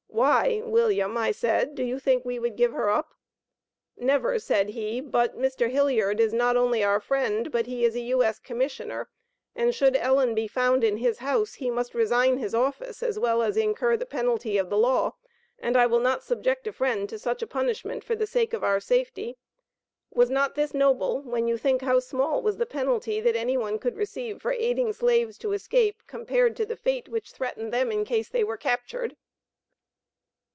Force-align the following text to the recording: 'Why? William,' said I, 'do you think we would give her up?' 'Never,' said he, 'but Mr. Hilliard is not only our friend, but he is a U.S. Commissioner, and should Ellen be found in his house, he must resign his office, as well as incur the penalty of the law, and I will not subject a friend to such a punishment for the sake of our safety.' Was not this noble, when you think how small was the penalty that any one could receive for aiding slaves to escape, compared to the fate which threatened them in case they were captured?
'Why? 0.21 0.61
William,' 0.63 1.33
said 1.33 1.69
I, 1.69 1.73
'do 1.73 1.83
you 1.83 1.97
think 1.97 2.23
we 2.25 2.37
would 2.37 2.55
give 2.55 2.73
her 2.73 2.91
up?' 2.91 3.15
'Never,' 3.97 4.37
said 4.37 4.69
he, 4.69 5.01
'but 5.01 5.35
Mr. 5.35 5.67
Hilliard 5.71 6.19
is 6.19 6.31
not 6.31 6.55
only 6.55 6.83
our 6.83 6.99
friend, 6.99 7.51
but 7.51 7.65
he 7.65 7.83
is 7.85 7.95
a 7.95 8.01
U.S. 8.01 8.37
Commissioner, 8.37 9.09
and 9.55 9.73
should 9.73 9.95
Ellen 9.95 10.35
be 10.35 10.47
found 10.47 10.83
in 10.83 10.97
his 10.97 11.19
house, 11.19 11.55
he 11.55 11.71
must 11.71 11.95
resign 11.95 12.37
his 12.37 12.53
office, 12.53 13.01
as 13.01 13.17
well 13.17 13.41
as 13.41 13.57
incur 13.57 13.97
the 13.97 14.05
penalty 14.05 14.59
of 14.59 14.69
the 14.69 14.77
law, 14.77 15.15
and 15.57 15.75
I 15.75 15.87
will 15.87 15.99
not 15.99 16.21
subject 16.21 16.67
a 16.67 16.71
friend 16.73 17.09
to 17.09 17.17
such 17.17 17.41
a 17.41 17.47
punishment 17.47 18.03
for 18.03 18.15
the 18.15 18.27
sake 18.27 18.53
of 18.53 18.63
our 18.63 18.79
safety.' 18.79 19.37
Was 20.11 20.29
not 20.29 20.53
this 20.53 20.73
noble, 20.75 21.21
when 21.23 21.47
you 21.47 21.57
think 21.57 21.81
how 21.81 21.99
small 21.99 22.43
was 22.43 22.57
the 22.57 22.67
penalty 22.67 23.19
that 23.21 23.35
any 23.35 23.57
one 23.57 23.79
could 23.79 23.95
receive 23.97 24.39
for 24.39 24.51
aiding 24.53 24.93
slaves 24.93 25.39
to 25.39 25.53
escape, 25.53 26.03
compared 26.05 26.55
to 26.57 26.65
the 26.65 26.75
fate 26.77 27.09
which 27.09 27.31
threatened 27.31 27.73
them 27.73 27.91
in 27.91 28.05
case 28.05 28.29
they 28.29 28.43
were 28.43 28.57
captured? 28.57 29.15